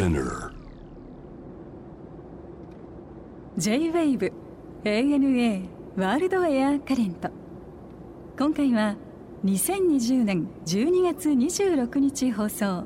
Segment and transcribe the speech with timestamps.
[0.00, 0.50] Spinner.
[3.58, 4.32] J-WAVE
[4.82, 7.28] ANA ワールドエアカレント
[8.38, 8.96] 今回は
[9.44, 12.84] 2020年12月26日放送。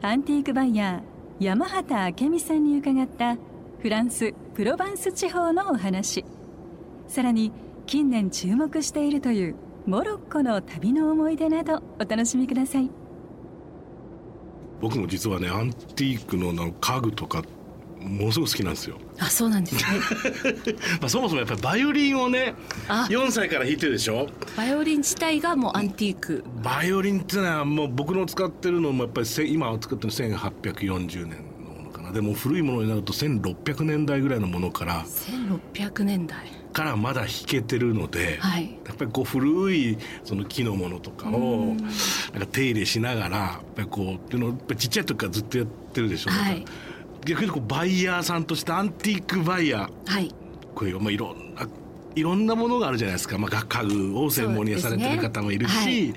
[0.00, 3.36] アンティークバイヤー山畑明美さんに伺った
[3.80, 6.24] フランスプロバンス地方のお話。
[7.06, 7.52] さらに
[7.84, 12.99] 近年注目しているというモロッコの旅の思い出などお楽しみください。
[14.80, 17.42] 僕も実はねアンティークのなんか家具とか
[18.00, 18.96] ものすごく好きなんですよ。
[19.18, 19.82] あそうなんですね。
[21.00, 22.54] まあそもそもやっぱりバイオリンをね
[22.88, 23.06] あ。
[23.10, 24.28] 4歳から弾いてるでしょ？
[24.56, 26.42] バイオリン自体がもうアンティーク。
[26.62, 32.10] バイオリンってのはもう僕の使ってるのもやっぱりせ今作ってるの1840年のものかな。
[32.10, 35.04] でも古いものになると1600年代ぐらいのものから。
[35.04, 36.38] 1600年代
[36.72, 38.78] からまだ弾けてるので、はい。
[38.86, 41.78] やっぱりこう古いその木のものとかをなん
[42.40, 46.64] か手入れしながらやっぱりこうっていうのをやっぱりちっちゃい時からずっとやってるでしょ、はい。
[47.26, 50.10] 逆にこうバイヤーさんとしてアンティークバイヤー。
[50.10, 50.34] はい。
[50.74, 51.49] こういう、まあ、いろんな
[52.14, 56.14] いろんなものがあるじゃないですか、まあ、家具を専門にされてる方もいるし、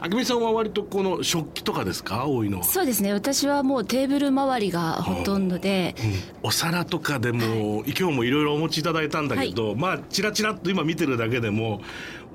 [0.00, 2.26] あくみさんは割とこの食器とかですか？
[2.26, 2.64] 多いのは。
[2.64, 3.12] そうですね。
[3.12, 5.94] 私はもうテーブル周りがほとんどで。
[6.42, 6.48] うん。
[6.48, 11.80] お皿とかでも、今日もいろいろお持ちいただいたんだけど、まあチラチラっと今見てるだけでも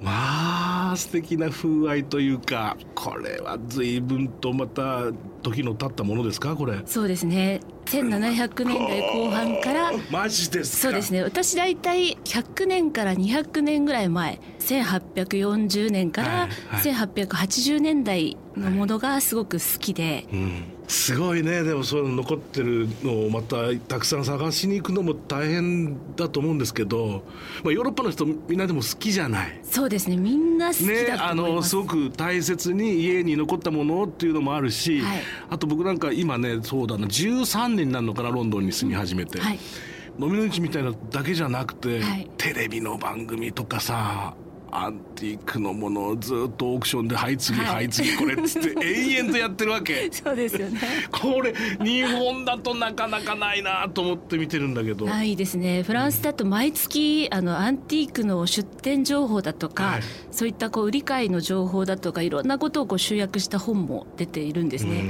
[0.02, 6.80] まあ素敵な風合いというかこれは随分とまた時の経ったものですかこれ？
[6.86, 7.60] そうですね。
[7.86, 9.92] 1700年代後半から。
[10.12, 10.82] マジですか？
[10.84, 11.24] そうですね。
[11.24, 16.82] 私大体100年から200年ぐらい前1840年からはいはい。
[16.82, 21.64] 1880年代のものがすごく好きで、うん、すごいね。
[21.64, 27.24] でもそういうの残ってるのをまたたくさん探しに行くのも大変だと思うんですけど、
[27.64, 29.60] まあ、ヨーロッパの人みんなでも好きじゃない。
[29.64, 30.18] そうですね。
[30.18, 35.22] みんな好きね、だとあ思います、のすごく大切に家に残ったものっていうのもあるし、はい。
[35.50, 39.60] あと僕なんか今ねそうだな13年になるのかなロンドンに住み始めて、はい。
[40.20, 42.30] 飲みの市みたいなのだけじゃなくて、はい。
[42.38, 44.36] テレビの番組とかさ
[44.84, 47.76] アンティークのものをずっとオークションで「はい次はい。
[47.76, 50.10] はい次これ」っつって 永遠とやってるわけ。
[50.12, 50.80] そうですよね。
[51.12, 51.54] これ
[51.84, 55.84] 日本だとなかなかないなと思って見てるんだけど、ないですね。
[55.84, 60.02] フランスだと毎月あのアンティークの出店情報だとか、はい。
[60.32, 65.06] そういったこう売り買いの情報だとかいろんなことをこう集約した本も出ているんですね、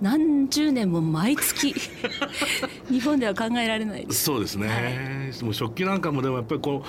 [0.00, 1.74] 何十年も毎月
[2.88, 6.88] 日本では考えられないそうですね、もう食器なんかもでもやっぱりこう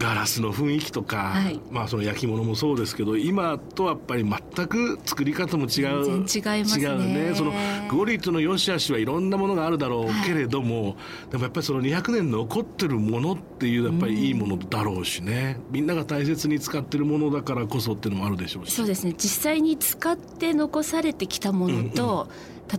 [0.00, 1.60] ガラスの雰囲気とか、はい。
[1.70, 6.04] まあその焼き物もそうですけど今とやっぱり全く作り方も違う。
[6.04, 6.84] 全然違いますね。
[6.84, 7.34] 違うね。
[7.34, 7.52] その
[7.90, 10.96] クオリティの良し悪しはいろんなものがあるだろうけれども、
[11.30, 18.72] でもやっぱりその200年残ってるものっていうやっぱりいいものだろうしね、みんなが大切に使ってるものだからこそっていうのもあるでしょうし。
[18.72, 19.12] そうですね。
[19.18, 22.28] 実際に使って残されてきたものと、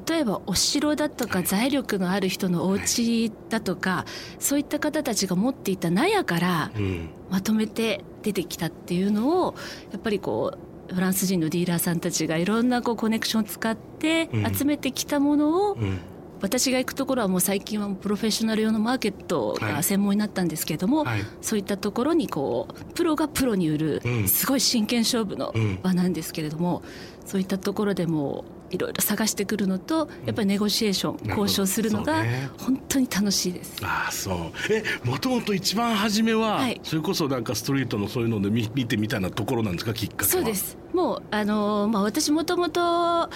[0.07, 4.05] 例えばお城だとか財力のある人のお家だとか、
[4.39, 7.09] そういった方たちが持っていた納屋からうん。
[7.29, 9.55] まとめて出てきたっていうのを
[9.91, 10.57] やっぱりこ
[10.89, 14.53] うフランス人のディーラーさんたちがいろんなこうコネクションを使ってうん。
[14.55, 15.99] 集めてきたものを、うん。
[16.41, 21.21] 私が行くところはもう最近はもうプロフェッショナル用のマーケットが専門になったんですけれども、はい。
[21.41, 24.27] そういったところにこうプロがプロに売るうん。
[24.27, 25.79] すごい真剣勝負のうん。
[25.83, 26.81] 場なんですけれども、
[27.25, 31.41] そういったところでもいろいろ探してくるのとやっぱりネゴシエーション、なるほど。
[31.43, 32.23] 交渉するのが
[32.57, 33.75] 本当に楽しいです。
[33.83, 34.37] ああそう。
[34.71, 36.79] えもともと一番初めは、はい。
[36.83, 40.29] それこそなんかストリートのそういうので見見てみたいなところなんですかきっかけは？
[40.29, 40.77] そうです。
[40.93, 43.29] もうあのーまあ私もともと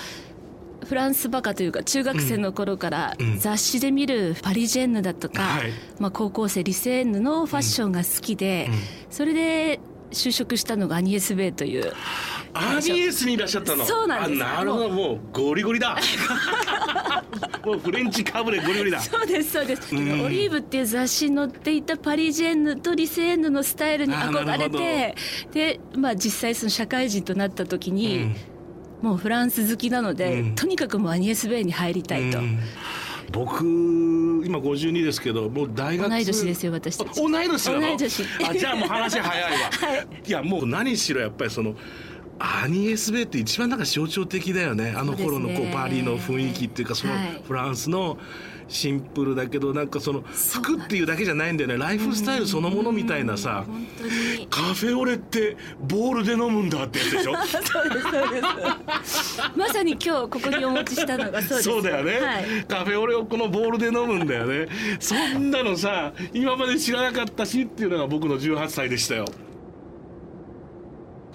[0.85, 3.39] フランスバカというか中学生の頃からうん。
[3.39, 5.71] 雑誌で見るパリジェンヌだとか、はい。
[5.99, 8.69] まあ、高校生リセーヌのファッションが好きで、
[9.09, 9.79] それで
[10.11, 11.93] 就職したのがアニエス・ベイという。
[12.53, 13.85] アニエスにいらっしゃったの？
[13.85, 14.43] そうなんです。
[14.43, 14.89] あなるほど。
[14.89, 15.19] もう。
[15.33, 15.97] ゴリゴリだ。
[17.65, 19.01] もうフレンチかぶれゴリゴリだ。
[19.01, 20.25] そうですそうです、うん。
[20.25, 25.15] オリーブっていう雑誌に載っていたパリジェンヌとリセーヌのスタイルに憧れて
[25.51, 28.35] で、まあ、実際その社会人となった時に、
[29.01, 30.55] もうフランス好きなので、うん。
[30.55, 32.39] とにかくもうアニエス・ベイに入りたいと。
[33.27, 33.63] うん僕
[34.45, 37.05] 今52ですけどもう大学同い年ですよ私同
[37.41, 37.81] い年なの？
[37.81, 38.23] 同い年。
[38.47, 39.59] あじゃあもう話早いわ、
[40.25, 41.75] い、やもう何しろやっぱりその
[42.39, 44.93] アニエス・ベイって一番なんか象徴的だよね。
[44.97, 47.41] あの頃のこそうパリの雰囲気っていうかそのはい。
[47.47, 48.17] フランスの
[48.67, 51.77] シンプルだけどなんかその服っていうだけじゃないんだよね。
[51.77, 53.63] ライフスタイルそのものみたいなさ。
[54.49, 57.35] カフェオレってボールで飲むんだってやつでしょ？
[57.45, 58.41] そうですそうで
[59.05, 59.41] す。
[59.55, 61.63] まさに今日ここにお持ちしたのがそうです。
[61.63, 62.45] そうだよね、はい。
[62.67, 64.67] カフェオレをこのボールで飲むんだよね。
[64.99, 69.25] そんなのさ今まで知らなかったしっていうのが僕の18歳でしたよ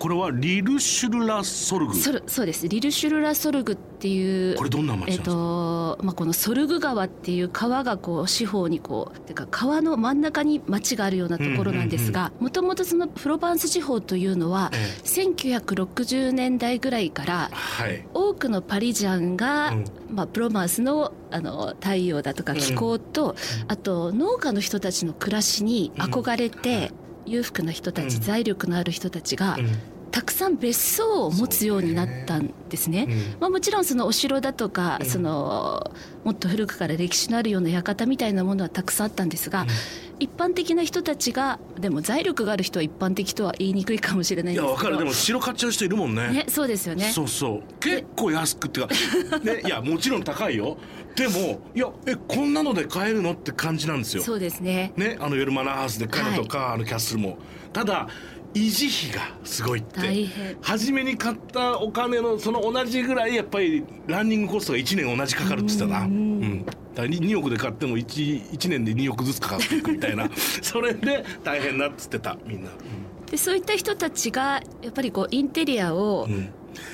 [0.01, 1.95] これはリルシュルラソルグ？
[1.95, 2.67] そるそうです。
[2.67, 18.05] リルシュルラソルグっていうこれどんな町えっとまあ、このソルグ川っていう川がこう四方にこうてか川の真ん中に町があるようなところなんですがもともとそのプロバンス地方というのはえ1960年代ぐらいからはい。
[18.15, 19.85] 多くのパリジャンが、うん。
[20.11, 23.37] まあ、プロバンスのあの太陽だとか気候と、
[23.69, 26.91] あと農家の人たちの暮らしに憧れて、
[27.27, 28.21] 裕福な人たち、うん。
[28.21, 29.71] 財力のある人たちが、うん
[30.11, 33.07] たくさん別荘を持つようになったんですね。
[33.09, 33.41] うん。
[33.41, 35.07] まあ、もちろんそのお城だとか、うん。
[35.07, 35.93] その
[36.25, 39.67] もっと古くから歴史のあるような館みたいなものはたくさんあったんですが、
[40.19, 44.67] 一般的な人たちがでも財力がある人は一般的とは言いにくいかもしれないんですけど。
[44.67, 44.99] いやわかる。
[44.99, 46.29] でも城買っちゃう人いるもんね。
[46.31, 47.11] ね、そうですよね。
[47.13, 47.63] そうそう。
[47.81, 48.89] 結構安くっていう
[49.31, 49.39] か。
[49.41, 50.77] ねいやもちろん高いよ。
[51.17, 54.23] でもいやえこんなので買えるのって感じなんですよ。
[54.23, 54.93] そうですね。
[54.97, 57.39] ねあの夜マナーハウスで買うのとか、あのキャッスルも。
[57.73, 58.09] ただ
[58.55, 60.01] 維持費がすごいって。
[60.61, 66.05] 初めに買ったお金のその同じぐらいやっぱりランニングコストが1年同じかかるって言ってたな。
[66.05, 70.29] うんだから 2, 億で買っても 1, 1年で2億ずつかかっていくみたいな。
[70.63, 72.71] それで大変だっつってたみんな、
[73.31, 76.29] でそういった人たちがやっぱりこうインテリアを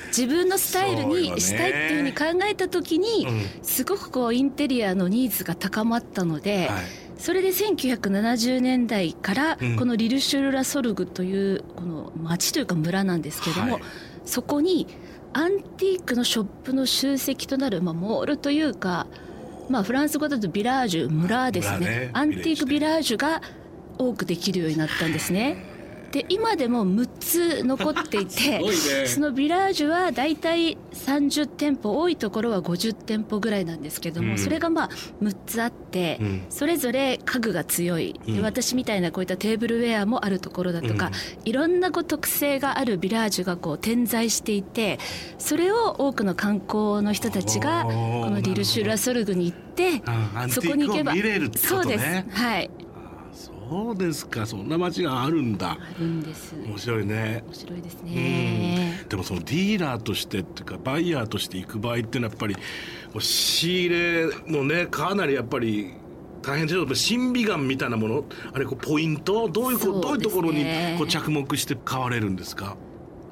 [0.09, 3.41] 自分のスタイルにしたいっていうふうに考えた時に、うん。
[3.63, 9.75] すごくこうインテリアのニーズが高まったので、はいそれで1970年代からうん。
[9.75, 13.81] このリルシュルラソルグというこの町というか村なんですけども、はい。
[14.25, 14.87] そこに
[15.33, 19.07] アンティークのショップの集積となる、まあ、モールというか、
[19.69, 21.77] まあ、フランス語だとビラージュ村ですね。
[21.79, 22.09] 村ね。
[22.13, 23.41] アンティークビラージュが
[23.97, 25.76] 多くできるようになったんですね。
[26.11, 29.07] で今でも6つ残っていて ね。
[29.07, 34.37] そのビラージュはだいたい30店舗多いところは50店舗ぐらいなんですけども、うん。
[34.37, 34.89] それがまあ
[35.21, 36.41] 6つあって、うん。
[36.49, 38.41] それぞれ家具が強い、でうん。
[38.41, 41.11] 私みたいなこういったテーブルウェアもあるところだとか、
[41.45, 44.99] いろんなこう特性があるビラージュがこう点在していて
[45.37, 47.91] それを多くの観光の人たちがこ
[48.29, 50.01] のリルシュラソルグに行って
[50.49, 51.13] そこに行けば
[51.55, 52.03] そうです。
[52.03, 52.69] ねはい
[53.69, 54.45] そうですか。
[54.45, 55.71] そんな街があるんだ。
[55.71, 56.55] あるんです。
[56.55, 57.43] 面白いね。
[57.47, 59.07] 面白いですうねん。
[59.07, 62.55] でもそのディーラーとしてっていうかバイヤーとして行く場合っていうのはやっぱり
[63.19, 65.93] 仕入れのねかなりやっぱり
[66.41, 68.25] 大変でしょ審美眼みたいなもの？
[68.53, 69.49] あれこうポイント？
[69.49, 70.63] どういううどういうところに
[70.97, 72.77] こう着目して買われるんですか？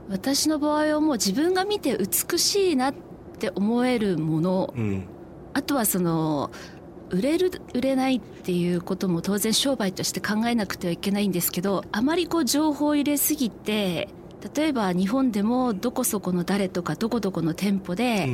[0.09, 2.95] 私の場合はもう自分が見て美しいなっ
[3.39, 4.73] て思えるもの。
[4.75, 5.07] うん。
[5.53, 6.51] あとはその
[7.09, 14.09] 売れる売れないっていうことも当然商売として考えなくてはいけないんですけどあまりこう情報を入れすぎて
[14.55, 18.29] 例えば日本でもどこそこの誰とかどこどこの店舗で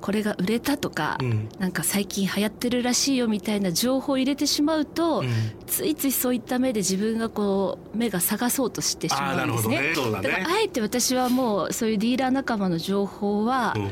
[0.00, 1.48] これが売れたとか、うん。
[1.58, 5.28] なんか最近流行ってるらしいよみたいな情報を入れてしまうと、うん。
[5.66, 9.80] ついついそういった目で自分がこう目が探そうとしてしまうんですね。
[9.80, 9.94] ね。
[9.94, 13.90] そうだだからねあえて私はもうそういうディーラー仲間の情報は、うん。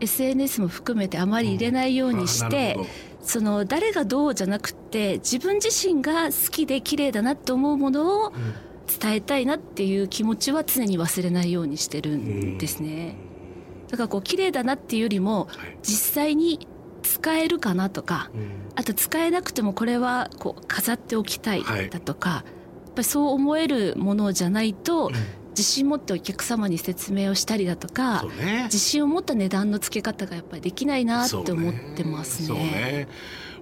[0.00, 2.90] SNS も含めてあまり入れないようにして、あなるほど
[3.26, 8.32] その誰がどうじゃなくって自分自身が好きで綺麗だなと思うものを
[9.00, 13.16] 伝えたいなっていう気持ちは常に忘れないようにしてるんですね。
[13.88, 16.68] だからこう綺麗だなっていうよりもはい実際に
[17.02, 18.50] 使えるかなとかうん。
[18.76, 22.36] あと使えなくてもこれはこう飾っておきたいはいだとか、や
[22.90, 25.14] っぱりそう思えるものじゃないとうん
[25.56, 33.08] 自信持ってお客様に説明をしたりだとかね自信を持った値段の付け方がやっぱりできないなって思ってますね。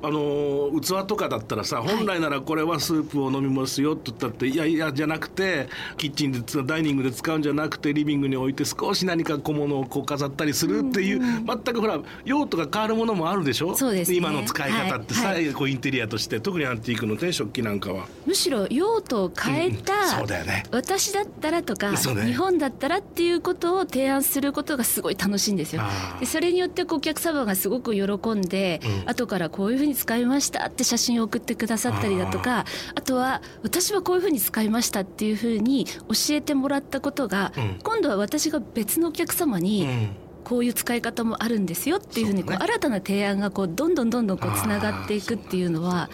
[0.04, 13.74] あの器とかだったらさ本来ならこれはスープを飲みますよって言ったって、い、やいやじゃなくてキッチンでつダイニングで使うんじゃなくてリビングに置いて少し何か小物をこう飾ったりするっていう、全くほら用途が変わるものもあるでしょ？
[13.74, 14.16] そうですね。
[14.16, 15.52] 今の使い方ってさ、はい。
[15.52, 18.06] こうインテリアとして特にアンティークのね食器なんかは。
[18.26, 20.64] むしろ用途を変えた、そうだよね。
[20.70, 21.96] 私だったらとか、ね。
[21.96, 25.82] 日本だったらっていうことを提案することがすごい楽しいんですよ。
[26.20, 29.10] でそれによってお客様がすごく喜んで、うん。
[29.10, 37.78] 後からこういうふうに使いましたって写真を送ってくださったりだとかあとは私はこういうふうに使いましたっていうふうに教えてもらったことが、うん。
[37.82, 40.08] 今度は私が別のお客様に、うん。
[40.44, 46.10] こういう使い方もあるんですよっていうふうにこう新たな提案がこうどんどんどんどんこうつながっていくっていうのは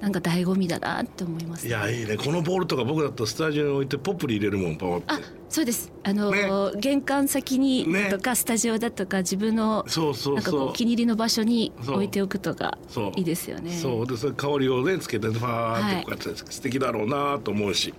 [0.00, 2.16] なんか醍醐味だなって思います、いやいいね。
[2.16, 5.92] このボールとか僕だとスタジオに置いてポップに入れるもんパワーってあそうです。
[6.04, 6.80] あの、ね。
[6.80, 8.08] 玄関先にね。
[8.08, 13.12] とか、スタジオだとか自分のそうそうなんかこそう気に入りの場所に置いておくとかそう。
[13.16, 13.72] いいですよね。
[13.72, 14.06] そう。
[14.06, 17.92] でそれ香りをねつけてファーってこうやって素敵だろうなと思うし、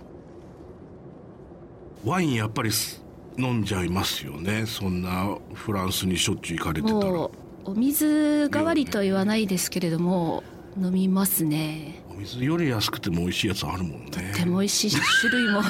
[2.04, 3.04] ワインやっぱりす
[3.38, 4.64] 飲んじゃいますよね。
[4.66, 7.04] そんなフランスにしょっちゅう行かれてたら。
[7.04, 7.30] もう
[7.64, 10.42] お水代わりとは言わないですけれども
[10.80, 12.02] 飲みますね。
[12.10, 14.10] お水より安くても美味しいやつあるもんね。
[14.32, 15.62] とても美味しいし種類も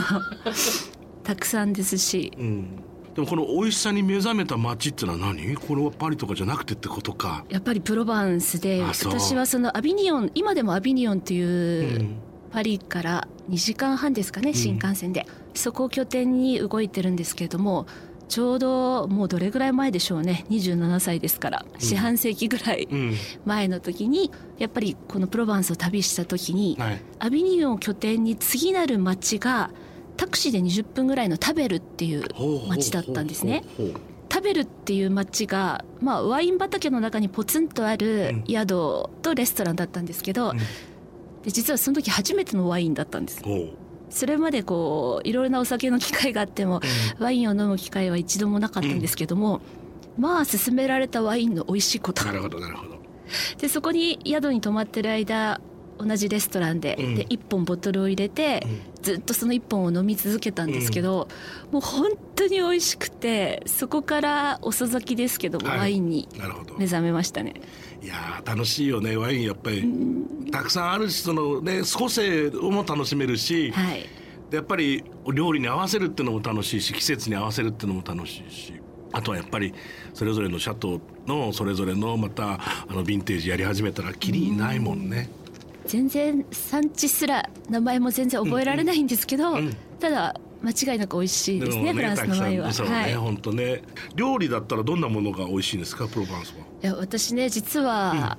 [1.24, 2.32] たくさんですし。
[2.38, 2.76] うん。
[3.14, 5.54] でもこの美味しさに目覚めた街ってのは何？
[5.56, 7.44] これはパリとかじゃなくてってことか。
[7.50, 12.14] やっぱりプロバンスで私はそのアビニオン今でもアビニオンという、うん。
[12.52, 17.86] パリから2時間半ですかね新幹線で、そこを拠点に動いてるんですけれども
[18.32, 20.46] ちょうどもうどれぐらい前でしょうね。
[20.48, 21.66] 27歳ですから。
[21.78, 23.14] 四半世紀ぐらいうん。
[23.44, 27.00] 前の時にやっぱりこのプロバンスを旅した時に、はい。
[27.18, 29.70] アビニオンを拠点に次なる町が
[30.16, 32.24] タクシーで20分ぐらいのタベルっていう
[32.70, 33.64] 町だったんですね。
[34.30, 40.56] タベルっていう町が、まあ、ワイン畑の中にポツンとある宿とレストランだったんですけど、うん。
[40.56, 40.64] で
[41.50, 43.44] 実はその時初めてのワインだったんです。
[43.44, 43.81] ほう
[44.12, 46.80] それまでこういろいろなお酒の機会があっても、
[47.18, 49.60] ワインを飲む機会は一度もなかったんですけども、
[50.18, 52.24] まあ勧められたワインの美味しいこと。
[52.24, 52.92] なるほどなるほど。
[53.58, 55.60] でそこに宿に泊まってる間
[56.04, 57.14] 同じレストランで,、うん。
[57.14, 58.66] で1本ボトルを入れて、
[59.02, 61.28] ずっとその1本を飲み続けたんですけど、
[61.70, 66.74] もう本当に美味しくてそこから遅咲きですけどワインになるほど。
[66.78, 67.54] 目覚めましたね。
[68.02, 69.84] いやー楽しいよねワインやっぱり。
[70.50, 74.06] たくさんあるしそのね個性も楽しめるし、はい。
[74.50, 78.74] でやっぱり料理に合わせるっていうのも楽しいし季節に合わせるっていうのも楽しいし
[79.10, 79.72] あとはやっぱり
[80.12, 85.30] それぞれのシャトーのそれぞれのまたあのヴィンテージやり始めたらきりないもんね。
[85.86, 90.34] 全然産地すら名前も全然覚えられないんですけど、うんただ
[90.64, 92.70] 間違いなく美味しいですねもフランスのワインは。
[92.70, 93.82] ね、はい、い本当ね。
[94.14, 96.06] 料理だったらどんなものが美味しいんですか？
[96.06, 96.54] プロヴァンスは。
[96.82, 98.38] や私ね実は、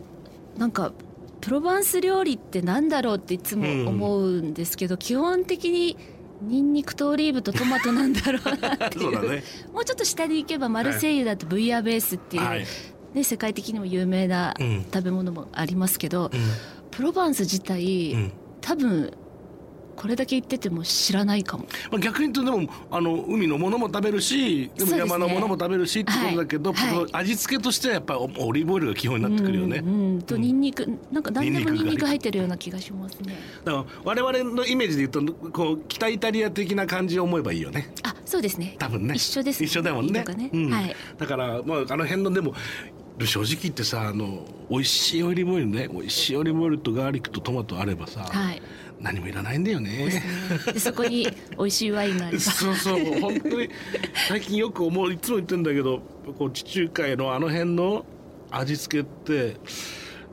[0.58, 0.94] なんか
[1.42, 5.98] プロバンス料理ってなんだろうっていつも思うんですけど、基本的に
[6.42, 9.02] ニンニクとオリーブとトマトなんだろうなっていう。
[9.04, 9.44] そうだね。
[9.74, 12.66] もうちょっと下に行けばマルセイユだとブイヤベースっていう、はい。
[13.14, 14.86] ね、世界的にも有名なうん。
[14.94, 16.38] 食べ物もありますけど、う
[16.96, 18.16] プロバンス自体、ん。
[18.16, 18.32] うん。
[18.62, 19.14] 多分
[19.96, 21.66] これだけ言ってても知らないかも。
[21.92, 29.78] まあ、逆に言うとでもあの海のものも食べるしでも山のものも食べるしってことだけど、はいはい味付けとしてはやっぱオオリーブオイルが基本になってくるよね。
[29.78, 33.36] うんうんとニンニクなんか何でもニンニク入ってるような気がしますね。
[33.64, 38.76] だから我々のイメージで言うとこう北イタリア的な感じを思えばいいよねあそうですね。
[38.80, 42.54] 多分ね一緒ですね一緒だもんねねうんはいだから、まあ、あの辺のでも
[43.20, 48.62] 正直言ってさあの美味しいオリーブオイルね美味しいオリーブオイルとガーリックとトマトあればさ、はい。
[49.00, 50.24] 何もいらないんだよね。
[50.66, 51.28] でそこに
[51.58, 52.52] 美味しいワインがあります。
[52.52, 53.70] そうそう本当に
[54.28, 56.00] 最近よく思ういつも言ってんだけど
[56.38, 58.06] こう地中海のあの辺の
[58.50, 59.58] 味付けって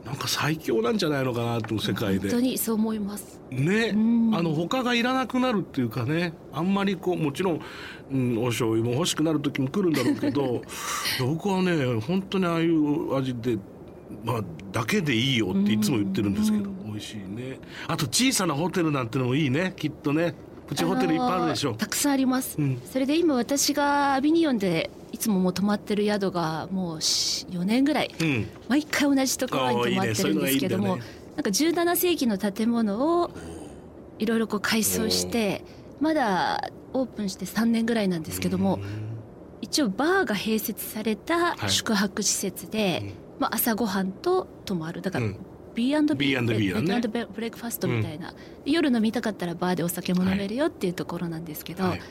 [0.05, 2.29] なんか最強なんじゃないのかなと世界で。
[2.29, 3.39] 本当にそう思います。
[3.51, 3.91] ね。
[3.93, 4.35] うん。
[4.35, 6.33] あの他がいらなくなるっていうかね。
[6.53, 7.61] あんまりこうもちろん、
[8.11, 10.61] うん、お醤油も欲しくなる時も来るんだろうけど
[11.25, 13.57] 僕はね本当にああいう味で。
[14.25, 14.41] まあ、
[14.73, 17.59] だけでいいよっていつも言ってるんですけど、美味しいね。
[17.87, 20.35] あと小さなホテルなんてのもいいねきっとね。
[20.67, 21.71] プチホテルいっぱいあるでしょ。
[21.71, 22.57] のーたくさんあります。
[22.57, 22.81] うん。
[22.85, 28.15] それで今私がアビニオンでいつももう泊まってる宿がもう4年ぐらい。
[28.19, 28.47] うん。
[28.69, 31.01] 毎回同じところに泊まってるんですけどもねね。
[31.35, 33.31] なんか17世紀の建物を
[34.19, 35.63] いろいろこう改装して
[35.99, 38.79] まだオープンして3年ぐらいなんですけども
[39.61, 41.69] 一応バーが併設されたはい。
[41.69, 45.01] 宿泊施設で、まあ、朝ごはんと泊まる。
[45.01, 45.35] だから、うん。
[45.73, 48.33] B&B ドブレックファストみたいな、
[48.65, 52.01] で夜飲みたかったらバーでお酒も飲めるよっていうところなんですけど、はい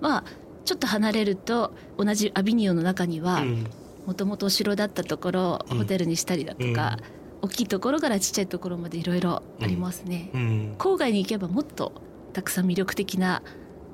[0.00, 0.24] まあ
[0.66, 3.66] ちょっと離れると同じアビニオンの中にはうん。
[4.04, 5.78] もともとお城だったところをうん。
[5.78, 6.98] ホテルにしたりだとか、
[7.42, 10.74] 大きいところからちっちゃいところまでいろいろありますね、うん。
[10.78, 11.92] 郊外に行けばもっと
[12.32, 13.42] たくさん魅力的な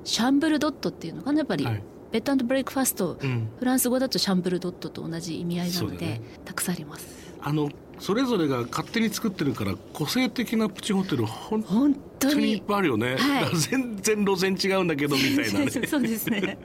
[0.04, 1.82] シャンブルドットっていうのがねやっぱり、はい。
[2.10, 3.48] ベッドブレイクファストうん。
[3.58, 6.20] フランス語だとシャンブルドットと同じ意味合いなので、ね。
[6.44, 7.06] たくさんあります。
[7.40, 7.68] あの
[8.02, 12.50] それぞれが勝手に作ってるから個性的なプチホテル本本当当に。
[12.50, 13.50] いっにぱいあるよね、はい。
[13.56, 15.70] 全然路線違うんだけどみたいな ね。
[15.86, 16.58] そうですね。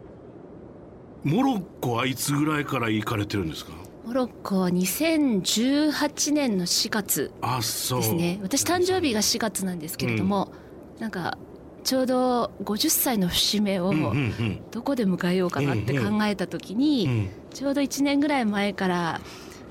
[1.24, 3.72] モロッコはいつぐらいから行かれてるんですか？
[4.04, 8.38] モロッコは2018年の4月ですね。
[8.42, 10.52] 私誕生日が4月なんですけれども、
[10.98, 11.38] なんか
[11.84, 14.08] ちょうど50歳の節目をうんうんう
[14.42, 14.60] ん。
[14.70, 19.20] どこで迎えようかなって考えた時に、うんちょうど1年ぐらい前から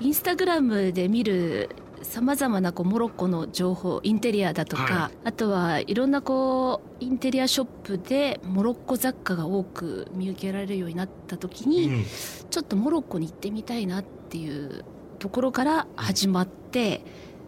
[0.00, 1.68] インスタグラムで見る
[2.02, 12.04] さまざまなこうモロッコの情報インテリアだとか、はあとはいろんなこうインテリアショップでモロッコ雑貨が多く見受けられるようになった時に、うん。
[12.50, 14.84] ちょっとモロッコに行ってみたいなっていう
[15.18, 17.02] ところから始まって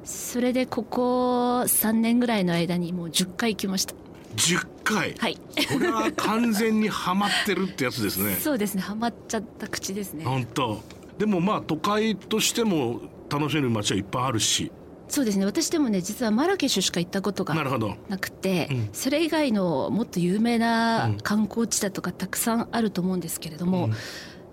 [0.04, 3.94] それでここ3年ぐらいの間にもう10回行きました。
[4.36, 5.36] 10回、はい。
[5.72, 8.36] これは完全にハマってるってやつですね。
[8.40, 8.82] そうですね。
[8.82, 10.24] ハマっちゃった口ですね。
[10.24, 10.80] 本当
[11.22, 13.00] でもまあ都会としても
[13.30, 14.72] 楽しめる街はいっぱいあるし。
[15.06, 15.44] そうですね。
[15.44, 17.54] 私でもね実はマラケシュしか行ったことが
[18.08, 18.88] なくて、うん。
[18.92, 23.92] それ以外のもっと有名うなん観光地だとかたくさんあると思うんですけれども、うん。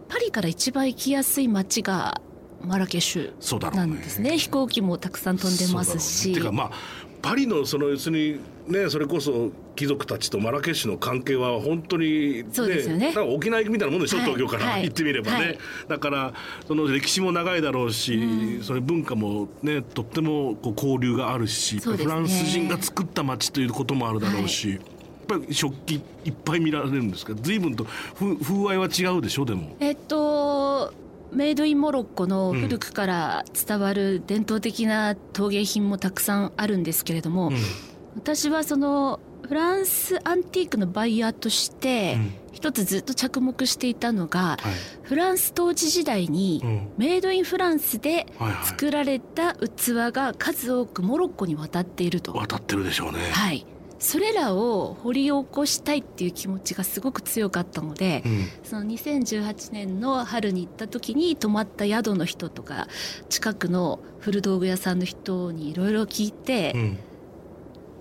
[0.10, 2.22] パリから一番行きやすい街が
[2.62, 4.38] マラケシュなんですね。
[4.38, 6.36] 飛行機もたくさん飛んでますし、ね。
[6.36, 6.72] てかまあ
[7.24, 13.14] パリのその要するにねそれこそ貴族たちとマラケシュの関係は本当に、ね、そうですよね。
[13.18, 14.26] 沖縄行くみたいなもんでしょ、はい。
[14.26, 14.84] 東京からはい。
[14.84, 15.60] 行ってみればね、はい。
[15.88, 16.34] だから
[16.68, 21.82] その歴史も長いだろうし、それ文化もねとってもこう交流があるし、ね。
[21.82, 24.80] フランス人が作った街ということもあるだろうし、やっ
[25.28, 27.34] ぱり食器いっぱい見られるんですか？
[27.42, 27.86] 随分と
[28.20, 29.78] 風風合いは違うでしょでも。
[29.80, 30.94] えっと
[31.32, 37.56] メイドインモロッコの古くから伝わる伝統的な陶芸品もたくさんあるんですけれども、うん。
[38.16, 42.34] 私はそのフランスアンティークのバイヤーとしてうん。
[42.52, 44.60] 一つずっと着目していたのが、はい。
[45.04, 46.88] フランス統治時代にうん。
[46.98, 48.26] メイドインフランスで
[48.66, 52.34] 作られた器が数多くモロッコに渡っていると。
[52.34, 53.20] 渡ってるでしょうね。
[53.32, 53.66] はい。
[54.00, 58.48] それらを掘り起こしたいっていう気持ちがすごく強かったので、うん。
[58.64, 62.88] その2018年の春に行った時に泊まった宿の人とか
[63.30, 66.98] 近くの古道具屋さんの人にいろいろ聞いて、うん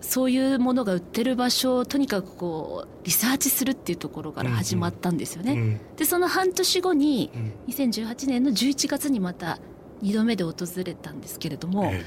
[0.00, 5.52] そういうものが売ってる場所をとにかくこうリサーチするっていうところから始まったんですよね。
[5.52, 5.80] うん。
[5.96, 7.52] でその半年後にうん。
[7.72, 9.58] 2018年の11月にまた
[10.02, 12.04] 2度目で訪れたんですけれども、え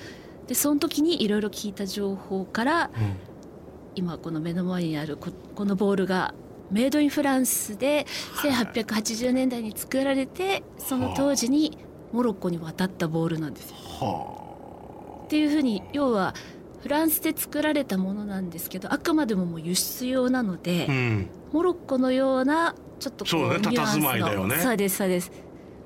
[0.48, 3.16] でその時にいろいろ聞いた情報からえうん。
[3.96, 6.34] 今この目の前にあるここのボールが
[6.72, 8.06] メイドインフランスで
[8.42, 11.78] 1880年代に作られてその当時に
[12.14, 13.76] モロッコに渡ったボールなんですよ。
[13.76, 16.34] はっていうふうに要は
[16.82, 21.30] フランスで作られたものなんですけどあくまでももう輸出用なので、あうん。
[21.54, 24.56] モロッコのようなちょっとこそうねニュアンスの佇まいだよね。
[24.58, 25.32] そうですそうです。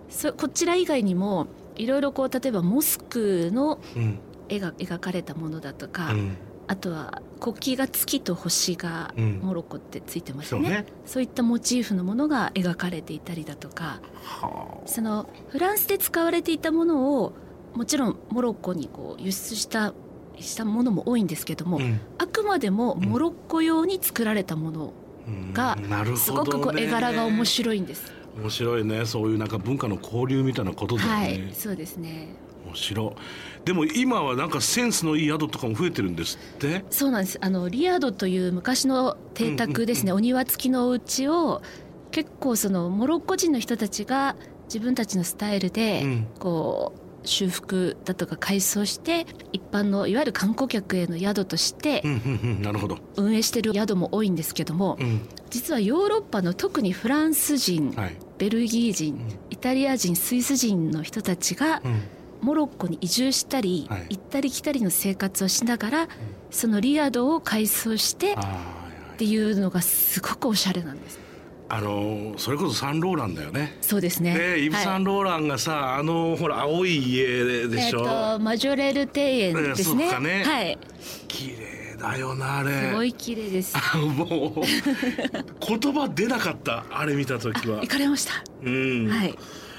[0.09, 4.19] そこちら以外にもいろいろこう例えばモスクのうん。
[4.47, 6.37] 絵が描かれたものだとか、うん。
[6.67, 9.39] あとは国旗が月と星がうん。
[9.43, 10.85] モロッコってついてますね,、そうね。
[11.05, 13.99] そういったモチーフのものが描かれていたりだとか。
[14.23, 17.33] はそのフランスで使われていたものを
[17.73, 19.93] もちろんモロッコにこう輸出した
[20.41, 21.99] したものも多いんですけども、あうん。
[22.17, 24.93] あくまでもモロッコ用に作られたもの
[25.27, 25.53] うん。
[25.53, 25.77] が
[26.15, 28.13] すごくこう絵柄が面白いんです。
[28.37, 29.05] 面白いね。
[29.05, 32.35] そういうなんか文化の交流みたいなことだよね、はい、そうですね。
[32.65, 33.65] 面白い。
[33.65, 36.83] でも今はなんかセンスのいい宿とかも増えてるんですって？
[36.89, 37.37] そうなんです。
[37.41, 41.61] あのリアドという昔の邸宅ですね、お庭付きのお家を
[42.11, 46.27] 結構そのモロッコ人の人たちが自分たちのスタイルでうん。
[46.37, 52.01] こう修復だとか改装して一般のいわゆる観光客への宿として
[53.17, 55.21] 運営してる宿も多いんですけどもうん。
[55.49, 58.17] 実はヨーロッパの特にフランス人はい。
[58.37, 62.01] ベルギー人イタリア人スイス人の人たちがうん。
[62.41, 64.05] モロッコに移住したり、はい。
[64.09, 66.07] 行ったり来たりの生活をしながら、
[66.51, 68.75] そのリアドを改装してあ
[69.13, 71.24] っていうのがすごくおしゃれなんです。
[71.67, 74.37] ああのそれこそサンローランだよねそうですね。
[74.37, 77.25] ねイブ・サンローランがさ、あのほら青い家
[77.67, 80.19] でえっ、しょ、とマジョレール庭園ですね。
[80.19, 80.77] ねはい。
[81.27, 83.75] 綺麗だよなあれすごい綺麗です。
[83.97, 84.61] もう
[85.79, 88.43] 言葉出なかったあれ見た時は行かれました？
[88.63, 89.35] うん、はい。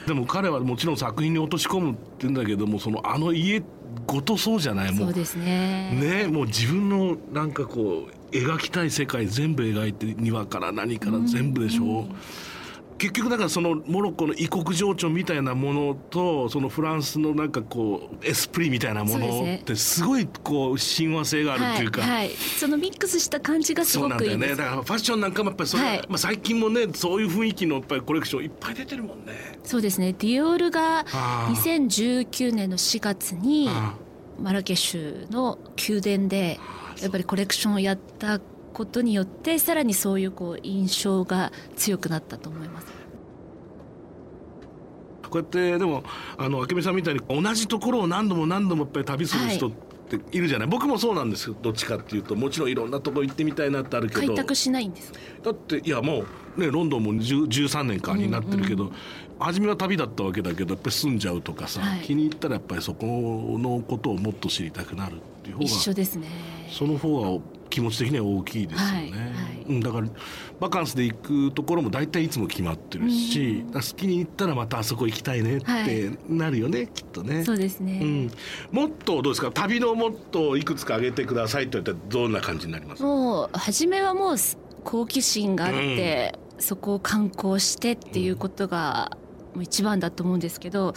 [0.07, 3.63] でも彼はもちろん作品に落とし込むって言うんだけどもそのあの家
[4.07, 4.93] ごとそうじゃない？
[4.93, 5.93] もそううですね。
[5.93, 12.07] ねもう自分のなんかこう描きたい世界全部描いて庭から何から全部でしょ、
[12.99, 24.49] 結局だからそのモロッコの異国情緒みたいなものとそのフランスのなんかこうエスプリみたいなものってすごいこう親和性があるっていうか、はい、はい、そのミックスした感じがすそうごなんだよね。
[24.49, 25.99] だからファッションなんかもやっぱりそれ、はい。
[26.09, 29.35] まあ、最近もねそういう雰囲気のやっぱりコレクションいっぱい出てるもんね。
[29.63, 30.15] そうですね。
[30.15, 33.95] ディオールがあー2019年の4月にあ
[34.41, 36.59] マラケシュの宮殿で
[37.01, 38.41] やっぱりコレクションをやった
[38.73, 42.87] ことによってさらにそういうこう印象が強くなったと思います。
[45.31, 46.05] こうやってでも
[46.39, 49.87] あの明美さんみたいに同じところを何度も何度もやっぱり旅する人って
[50.31, 50.41] い。
[50.41, 51.57] るじゃない、僕もそうなんですよ。
[51.61, 52.37] どっちかっていうと。
[52.37, 54.27] もちろんいろんなとこ行ってみたいなってあるけど。
[54.29, 55.13] 開拓しないんです。
[55.43, 56.25] だっていやも
[56.57, 58.93] うねロンドンも10 13年間になってるけど、
[59.39, 62.01] 初めは旅だったわけだけどやっぱり住んじゃうとかさ、はい。
[62.01, 63.07] 気に入ったらやっぱりそこ
[63.59, 66.29] のことをもっと知りたくなるっていう方が一緒ですね。
[66.71, 69.13] その方が気持ち的には大きいですよね、はいはい。
[69.69, 70.07] うん、だから
[70.61, 77.45] バカンスで行くところも大体いつも決まってるし、だから好きに行ったらまたあそこ行きたいねってなるよね、きっとね。
[77.45, 78.01] そうですね。
[78.03, 78.31] うん、
[78.71, 79.51] もっとどうですか？
[79.51, 83.03] 旅のもっといくつか挙げてくださいと言ったらどんな感じになります？
[83.03, 84.37] もう初めはもう
[84.85, 89.11] 好奇心があって、そこを観光してっていうことが
[89.63, 90.95] 一番だと思うんですけど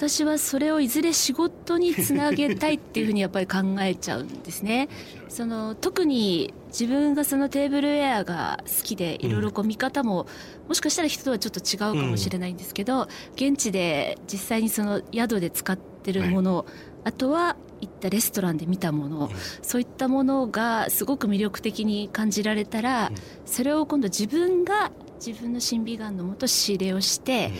[0.00, 4.88] 私はそれをいずれ仕事につなげたいっていうふうにやっぱり考えちゃうんですね。
[5.28, 10.26] その特に自分がそのテーブルウェアが好きでいろいろこう見方も、
[10.68, 16.64] もしかしたら人とはちょっと違うかもしれないんですけど、現地で実際にその宿で使ってるもの、
[17.04, 23.12] あとは行ったレストランで見たもの、そういったものがすごく魅力的に感じられたら、
[23.44, 24.92] それを今度自分が
[25.24, 27.52] 自分の審美眼のもと仕入れをして、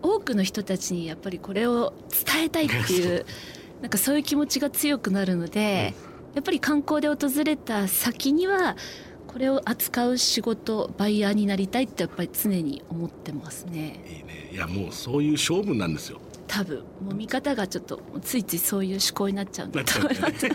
[0.00, 3.26] 多くの人たちにやっぱりこれを伝えたいっていう
[3.82, 5.94] なんかそういう気持ちが強くなるので、
[6.34, 8.76] やっぱり観光で訪れた先には
[9.26, 14.00] これを扱う仕事バイヤーになりたいってやっぱり常に思ってますね。
[14.06, 16.20] いいねいやもうそういう勝負なんですよ。
[16.52, 20.48] 多分もう見方がちょっとついついそういう思考になっちゃうんだと思います。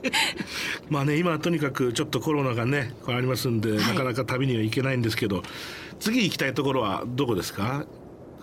[0.88, 5.42] まあね今はとにかくちょっとコロナがねこれありますんで、はい、なかなか旅には行けないんですけど
[6.00, 7.84] 次行きたいところはどこですか？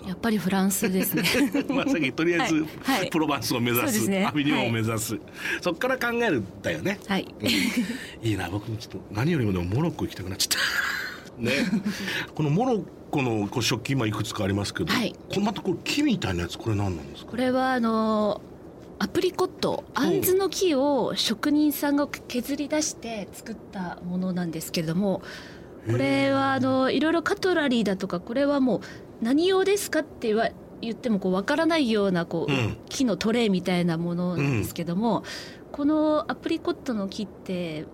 [0.05, 1.23] やっぱりフランスですね。
[1.69, 5.21] まあさっきとりあえず、はい、プロバンスを目指す、ね、アビニョンを目指す、はい、
[5.61, 6.99] そっから考えるんだよね。
[7.07, 7.47] はい、うん、
[8.27, 11.41] いいな僕もちょっと何よりもでもモロッコ行きたくなっちゃった。
[11.41, 11.51] ね。
[12.35, 17.31] このモロッコのこう食器今いくつかありますけど、はい、これまたこれ木みたいなやつこれ何なんですか？
[17.31, 18.41] これはあの
[18.99, 20.21] アプリコットあん。
[20.21, 25.21] ずの木を職人さんが削り出して作ったものなんですけれども
[25.85, 28.81] これはあのいろいろカトラリーだとかこれはもう
[29.21, 30.49] 何用ですかって言わ
[30.81, 35.23] 言ってもこう分からないようなこう、うん、木のトレイみたいなものなんですけども、うん、
[35.71, 37.85] このアプリコットの木って、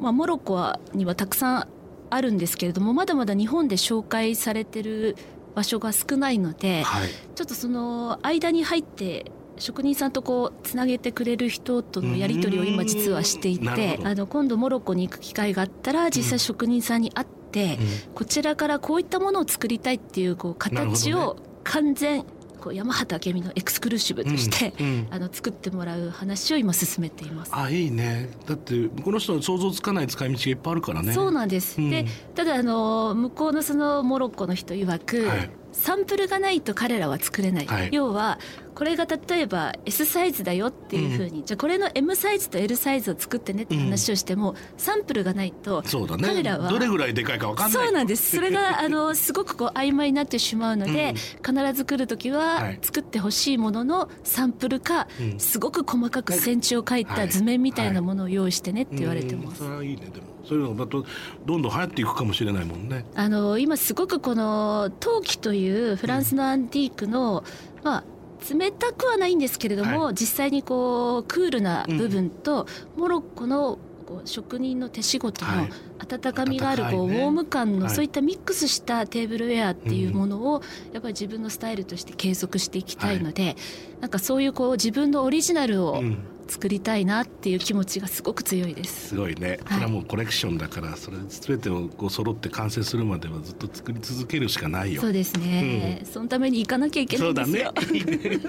[0.00, 1.68] まあ、モロッコはにはたくさん
[2.10, 5.16] あるんですけれどもまだまだ日本で紹介されてる
[5.54, 22.24] 場所が少ないので、はい、ちょっとその間に入って職人さんとこうつなげてくれる人とのやり取りを今実はしていてあの今度モロッコに行く機会があったら実際職人さんに会って、うん、こちらからこういったものを作りたいっていうこう形を完全
[22.64, 27.52] こう山畑明美のエクスクルーシブとして、うんうん、あの作ってもらう話を今進めています。
[27.54, 28.30] あいいね。
[28.46, 31.12] だってこの人は想像つかない使い道がいっぱいあるからね。
[31.12, 31.78] そうなんです。
[31.78, 37.66] うん、でただあの向こうのそのモロッコの人曰く、はい、サンプルがないと彼らは作れない。
[37.66, 38.38] はい、要は
[38.74, 45.82] これが例えば S サイズだよっていうふうに、うん、じゃあこれの M サイズと L サイズを作ってねって話をしても、うん、サンプルがないと
[46.20, 47.84] 彼らは、ね、どれぐらいでかいか分かんない。
[47.84, 48.36] そうなんです。
[48.36, 55.06] それが あのすごくこう曖昧になってしまうので、うん、必ず来る時は作ってほしいもののサンプルか、
[55.38, 59.62] すごく細かく線地を書いた図面みたいなものを用意してねって言われてます。
[59.62, 59.76] はい。
[59.78, 60.10] はい、いいね。
[60.12, 61.04] でもそういうのだと
[61.46, 63.04] どんどん流行っていくかもしれないもんね。
[63.14, 67.44] あの今すごくこの陶器というフランスのアンティークの、
[67.82, 68.04] まあ
[68.50, 72.66] 冷たくはないんですけれども、はい、実際にこうクールな部分と、
[72.96, 75.66] うん、モロッコのこう職人の手仕事の
[75.98, 83.56] 温かみがあるこう、ね、ウォーム感の、そういったミックスしたテーブルウェアっていうものを、やっぱり自分のスタイルとして継続していきたいので、はい、
[84.02, 86.02] なんかそういうこう自分のオリジナルを、
[86.46, 89.08] 作りたいなっていう気持ちがすごく強いです。
[89.08, 95.00] すごいね、これはもうコレクションだからそれ全てをこう揃って完成するまではずっと作り続けるしかないよ。
[95.00, 97.72] そうですね、うん、そのために行かなきゃいけないんですよ。
[97.76, 97.94] そうだ
[98.30, 98.40] ね。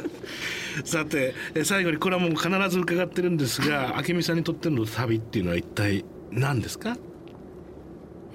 [0.84, 6.97] さて最後にこれはもう必ず伺ってるんですが明美さんにとっての旅っていうのは一体何ですか？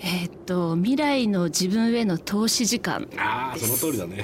[0.03, 4.23] えー、っと未来の自分への投資時間ああその通りだね。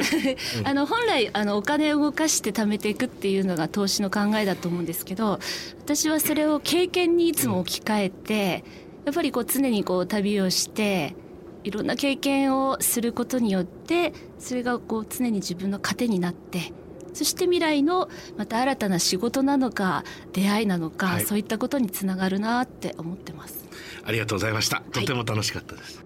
[0.64, 5.38] あの本来あのお金を動かして貯めていくっていうのが投資の考えだと思うんですけど
[5.78, 8.64] 私はそれを経験にいつも置き換えて、
[9.00, 11.16] うん、やっぱりこう常にこう旅をして
[11.64, 16.72] いろんな経験をすることによってそれがこう常に自分の糧になって
[17.14, 23.65] そして未来のまた新たな仕事なのか出会いなのか、はい、そういったことにつながるなって思ってます。
[24.06, 24.82] ありがとうございました。
[24.92, 26.04] とても楽しかったです、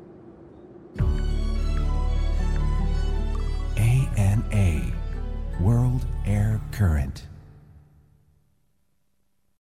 [3.77, 4.93] ANA
[5.61, 7.30] World Air Current